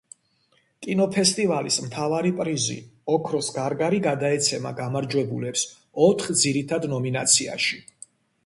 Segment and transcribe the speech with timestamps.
[0.85, 2.77] კინოფესტივალის მთავარი პრიზი,
[3.17, 5.67] ოქროს გარგარი გადაეცემა გამარჯვებულებს
[6.07, 7.83] ოთხ ძირითადი ნომინაციაში.